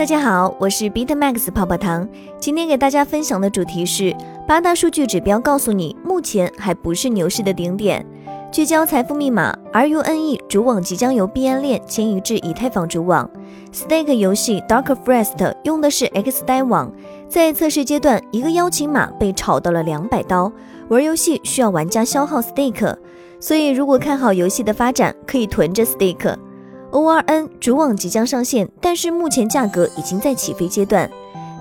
[0.00, 2.08] 大家好，我是 BitMax 泡泡糖。
[2.38, 4.16] 今天给大家分享的主题是
[4.48, 8.02] 八大数据指标告诉你，目前还不是牛市的顶点。
[8.50, 13.28] 聚焦财富密码，RUNE 主网即将由币安链迁移至以太坊主网。
[13.74, 16.90] Stake 游戏 Dark Forest 用的是 X 代网，
[17.28, 20.50] 在测试阶段，一个邀请码被炒到了两百刀。
[20.88, 22.96] 玩游戏需要玩家消耗 Stake，
[23.38, 26.36] 所以如果看好游戏的发展，可以囤着 Stake。
[26.92, 31.08] ORN 主网即将上线，但是目前价格已经在起飞阶段。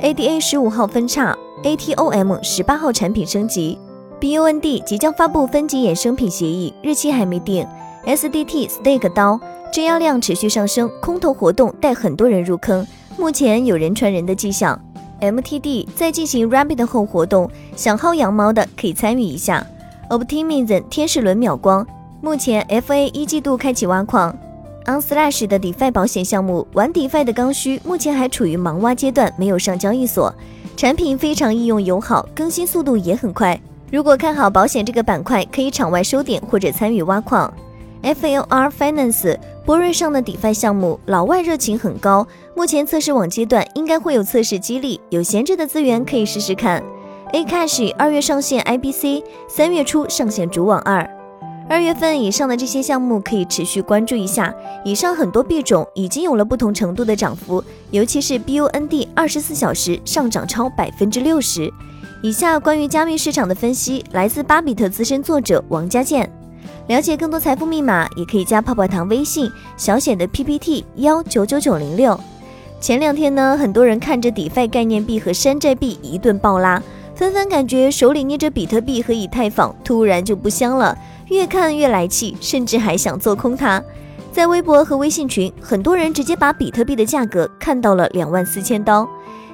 [0.00, 3.78] ADA 十五号分叉，ATOM 十八号产品升级
[4.20, 7.66] ，BUND 即将发布分级衍生品协议，日期还没定。
[8.06, 9.38] SDT Stake 刀
[9.70, 12.86] 质押量持续上升，空投活动带很多人入坑，
[13.18, 14.80] 目前有人传人的迹象。
[15.20, 19.66] MTD 在进行 Rapid 后活动，想薅羊毛的可以参与一下。
[20.08, 21.86] Optimism 天使轮秒光，
[22.22, 24.34] 目前 FA 一季度开启挖矿。
[24.88, 30.34] Onslash 的 DeFi 保险项目，玩 DeFi 的刚需目前还处于盲挖阶段，没有上交易所。
[30.78, 33.60] 产品非常易用友好，更新速度也很快。
[33.92, 37.52] 如果看好保险这个板块，可以场外收点或者参与挖矿。
[38.02, 46.82] FLR Finance 波瑞上的 DeFi 项目，老外热情很高，目前测试网阶段应该会有测试激励，有闲置的资源可以试试看。
[47.34, 51.17] Acash 二月上线 IBC，三月初上线主网二。
[51.70, 54.54] 二月份以上的这些项目可以持续关注一下。
[54.84, 61.70] 以上很多币种已经有了不同程度的涨幅，尤其是 BUND 二十四小时上涨超百分之六十。
[62.22, 66.28] 以下关于加密市场的分析来自巴比特资深作者王家健。
[66.86, 72.18] 了解更多财富密码，也可以加泡泡糖微信小写的 PPT 幺九九九零六。
[72.80, 76.82] 前两天呢，很多人看着 DeFi 概念币和山寨币一顿暴拉，
[77.18, 80.96] 纷纷感觉手里捏着比特币和以太坊突然就不香了。
[81.26, 83.82] 越看越来气，甚至还想做空它。
[84.30, 89.08] 在微博和微信群，很多人直接把比特币的价格看到了两万四千刀。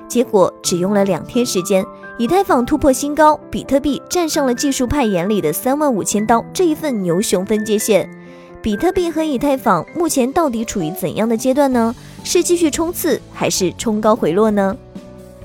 [0.07, 1.83] 结果只用了两天时间，
[2.19, 8.07] 以太坊突破新高，比特币站上了技术派眼里的三万五千刀这一份牛熊分界线。
[8.61, 11.95] 比特币和以太坊目前到底处于怎样的阶段呢？
[12.25, 14.77] 是继续冲刺，还是冲高回落呢？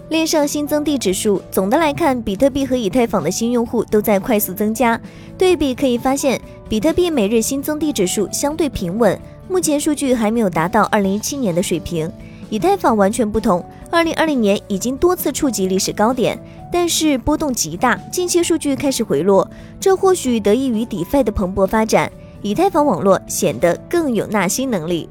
[0.09, 4.99] 链上新增地指数，总的来看，比特币和以太坊的新用户都在快速增加。
[5.37, 12.11] 对比可以发现，比特币每日新增地指数相对平稳，目前数据还没有达到2017年的水平。
[12.49, 16.39] 以太坊完全不同，2020年已经多次触及历史高点，
[16.73, 19.47] 但是波动极大，近期数据开始回落，
[19.79, 25.07] 这或许得益于 DeFi 的蓬勃发展，以太坊网络显得更有纳新能力。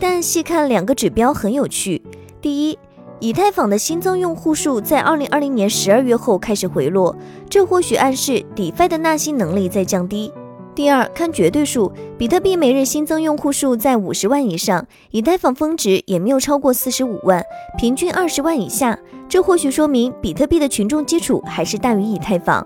[0.00, 2.00] 但细看两个指标很有趣，
[2.40, 2.78] 第一。
[3.20, 7.14] 以太坊的新增用户数在二零二零年十二月后开始回落，
[7.50, 10.32] 这或许暗示 DeFi 的纳新能力在降低。
[10.72, 17.42] 第二，看绝对数，比特币每日新增用户数在五十万以上，以太坊峰值也没有超过四十五万，
[17.76, 18.96] 平均二十万以下，
[19.28, 22.64] 这或许说明比特币的群众基础还是大于以太坊。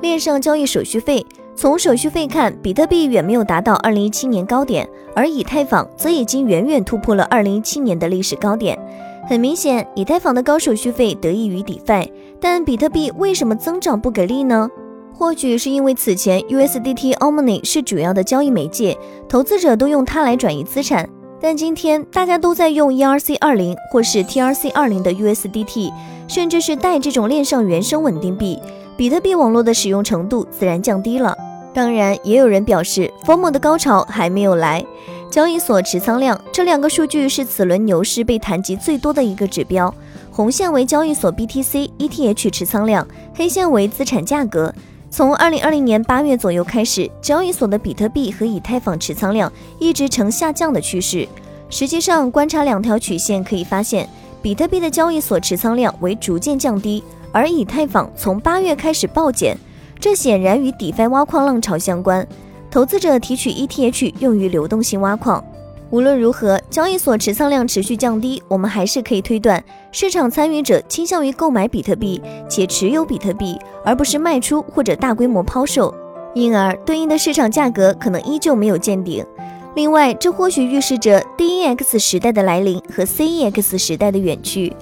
[0.00, 8.78] 链上交易手续费，从手续费看，比特币远没有达到二零一七年高点，而以太坊则已经远远突破了二零一七年的历史高点。
[9.30, 12.10] 很明显，以太坊的高手续费得益于 DeFi，
[12.40, 14.68] 但比特币为什么增长不给力呢？
[15.14, 18.98] 或许是因为此前 USDT Omni 是主要的交易媒介，
[19.28, 21.08] 投资者都用它来转移资产。
[21.40, 25.92] 但今天大家都在用 ERC 二零或是 TRC 二零的 USDT，
[26.26, 28.58] 甚至是带这种链上原生稳定币，
[28.96, 31.36] 比特币网络的使用程度自然降低了。
[31.72, 34.84] 当然，也有人表示，FOMO 的高潮还没有来。
[35.30, 39.94] 交易所持仓量这两个数据是此轮牛市被谈及最多的一个指标。
[40.32, 44.74] 红线为交易所 BTC、ETH 持仓量，黑线为资产价格。
[45.08, 51.28] 从二零二零年八月左右开始，交易所的比特币和以太坊持仓量一直呈下降的趋势。
[51.68, 54.08] 实际上，观察两条曲线可以发现，
[54.42, 59.56] 比特币的交易所持仓量为逐渐降低，而以太坊从八月开始暴减。
[60.00, 62.26] 这显然与 DeFi 挖矿浪潮相关，
[62.70, 65.44] 投资者提取 ETH 用于流动性挖矿。
[65.90, 75.92] 无论如何，交易所持仓量持续降低，我们还是可以推断，市场参与者倾向于购买比特币且持有比特币，而不是卖出或者大规模抛售，
[76.32, 79.26] 因而对应的市场价格可能依旧没有见顶。
[79.74, 84.72] 另外，这或许预示着 DEX 时代的来临和 CEX 时代的远去。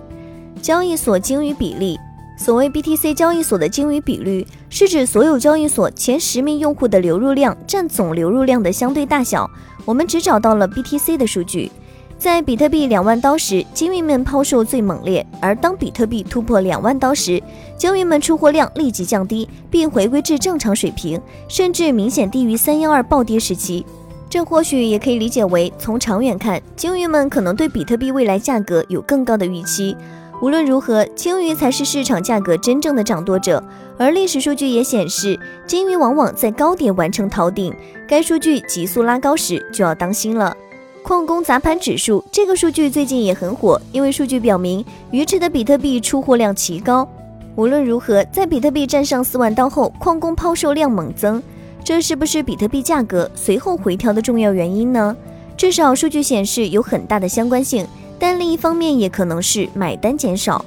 [0.60, 1.98] 交易所鲸鱼比例。
[2.38, 9.50] 所谓 BTC 交易所的鲸鱼比率，是指所有交易所前十名用户的流入量占总流入量的相对大小。
[9.84, 11.68] 我们只找到了 BTC 的数据，
[12.16, 17.42] 在比特币两万刀时，鲸鱼们抛售最猛烈；而当比特币突破两万刀时，
[17.76, 23.84] 鲸鱼们出货量立即降低，并回归至正常水平，甚至明显低于三幺二暴跌时期。
[24.30, 29.96] 这或许也可以理解为，从长远看，鲸鱼们可能对比特币未来价格有更高的预期。
[30.40, 33.62] 无论如何，鲸鱼才是市场价格真正的掌舵者。
[33.96, 37.74] 而历史数据也显示，鲸鱼往往在高点完成逃顶。
[38.06, 40.56] 该数据急速拉高时，就要当心了。
[41.02, 47.08] 矿工砸盘指数这个数据最近也很火，因为数据表明，鱼池的比特币出货量奇高。
[47.56, 51.42] 无论如何，在比特币站上四万刀后，矿工抛售量猛增，
[51.82, 55.16] 这是不是比特币价格随后回调的重要原因呢？
[55.56, 57.84] 至少数据显示有很大的相关性，
[58.18, 60.64] 但另一方面也可能是买单减少。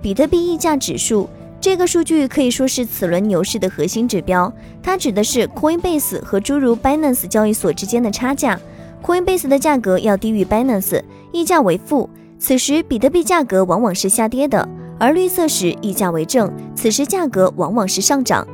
[0.00, 1.28] 比特币溢价指数
[1.60, 4.52] 这个数据可以说是此轮牛市的核心指标，
[4.82, 8.60] 它指的是 Coinbase 和诸如 Binance 交易所之间的差价。
[9.02, 11.02] Coinbase 的价格要低于 Binance，
[11.32, 12.08] 溢价为负，
[12.38, 14.68] 此时比特币价格往往是下跌的。
[14.98, 18.46] 而绿色时溢价为正，此时价格往往是上涨。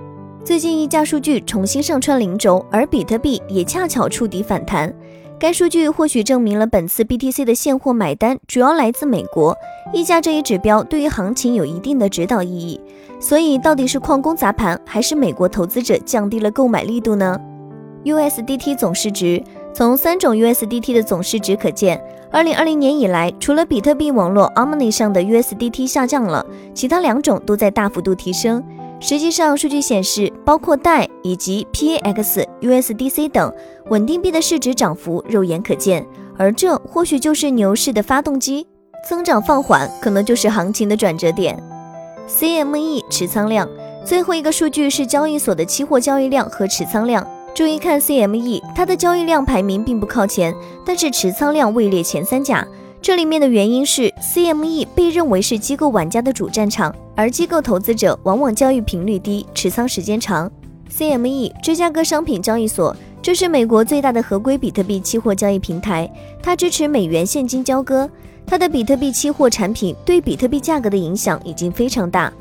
[0.42, 4.92] 最近溢价数据重新上穿零轴，而比特币也恰巧触底反弹。
[5.40, 9.56] 该数据或许证明了本次 BTC 的现货买单主要来自美国，
[9.90, 12.78] 溢价这一指标对于行情有一定的指导意义。
[13.18, 17.40] 所以，到底是矿工砸盘，还是美国投资者降低了购买力度呢
[18.04, 19.42] ？USDT 总市值，
[19.72, 21.98] 从三种 USDT 的总市值可见。
[22.30, 26.44] 二零二零年以来，除了比特币网络 Omni 上的 USDT 下降了，
[26.74, 28.62] 其他两种都在大幅度提升。
[29.00, 33.52] 实际上，数据显示，包括代以及 PAX、USDC 等
[33.88, 36.06] 稳定币的市值涨幅肉眼可见，
[36.36, 38.66] 而这或许就是牛市的发动机。
[39.08, 41.58] 增长放缓，可能就是行情的转折点。
[42.28, 43.66] CME 持仓量，
[44.04, 47.26] 最后一个数据是交易所的期货交易量和持仓量。
[47.54, 50.54] 注意看 CME，它的交易量排名并不靠前，
[50.84, 52.66] 但是持仓量位列前三甲。
[53.00, 60.50] 这里面的原因是 CME 被认为是机构玩家的主战场，而机构投资者往往交易频率低，持仓时间长。
[60.90, 66.10] CME 芝加哥商品交易所，这是美国最大的合规比特币期货交易平台，
[66.42, 68.08] 它支持美元现金交割。
[68.46, 72.32] 它的比特币期货产品对比特币价格的影响已经非常大，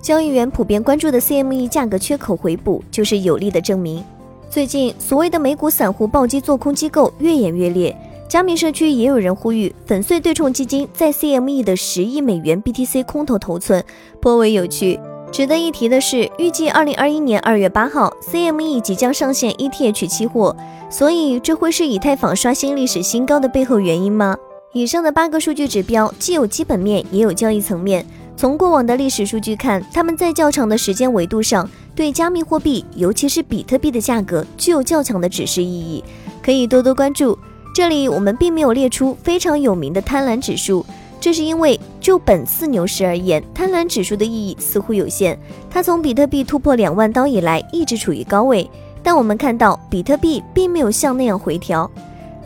[0.00, 4.04] 交易员普遍关注的 CME 价格缺口回补就是有力的证明。
[4.48, 7.94] 最近，所谓的美股散户暴击做空机构越演越烈，
[8.28, 13.82] 加密社区也有人呼吁粉碎对冲基金在 CME 的十亿美元 BTC 空头头寸，
[14.20, 15.00] 颇为有趣。
[15.32, 20.54] 值得一提的是，预计二零二一年二月八号，CME 即将上线 ETH 期货，
[20.90, 24.36] 所以这会是以太坊刷新历史新高的背后原因吗？
[24.74, 28.04] 以上的八个数据指标既有基本面，也有交易层面。
[28.36, 31.68] 从过往的历史数据看，他们在较长的时间维度上。
[31.94, 36.04] 对加密货币，尤其是比特币的价格具有较强的指示意义，
[36.40, 37.36] 可以多多关注。
[37.78, 40.84] 这里我们并没有列出非常有名的贪婪指数，
[41.20, 45.38] 这是因为就本次牛市而言，贪婪指数的意义似乎有限。
[45.70, 48.68] 它从比特币突破两万刀以来一直处于高位，
[49.00, 51.88] 但我们看到比特币并没有像那样回调。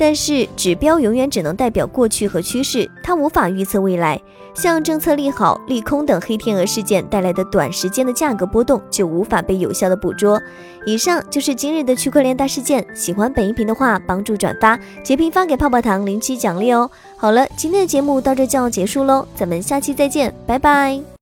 [0.03, 4.21] 但是指标永远只能代表过去和趋势，它无法预测未来。
[4.53, 10.43] 像政策利好、利空等黑天鹅事件带来的短时间的价格波动就无法被有效的捕捉。
[10.85, 12.85] 以上就是今日的区块链大事件。
[12.97, 16.91] 喜欢本音频的话，帮助转发、截屏发给泡泡糖领取奖励哦。
[17.17, 21.03] 好了，今天的节目到这就要结束喽，咱们下期再见，拜拜。